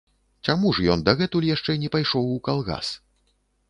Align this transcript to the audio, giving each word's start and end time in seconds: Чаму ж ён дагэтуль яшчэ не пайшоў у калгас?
Чаму 0.47 0.71
ж 0.77 0.87
ён 0.95 1.05
дагэтуль 1.11 1.49
яшчэ 1.53 1.79
не 1.85 1.95
пайшоў 1.99 2.35
у 2.41 2.43
калгас? 2.49 2.87